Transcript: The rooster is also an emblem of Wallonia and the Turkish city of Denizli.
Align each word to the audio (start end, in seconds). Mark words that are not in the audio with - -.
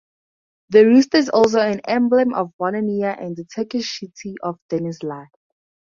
The 0.69 0.83
rooster 0.83 1.19
is 1.19 1.29
also 1.29 1.59
an 1.59 1.81
emblem 1.81 2.33
of 2.33 2.53
Wallonia 2.59 3.15
and 3.21 3.37
the 3.37 3.45
Turkish 3.45 3.99
city 3.99 4.33
of 4.41 4.57
Denizli. 4.67 5.27